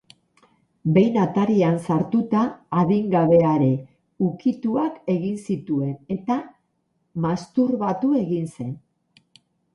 [0.93, 2.41] Behin atarian sartuta,
[2.83, 3.67] adingabeari
[4.29, 6.41] ukituak egin zituen, eta
[7.29, 8.75] masturbatu egin zen.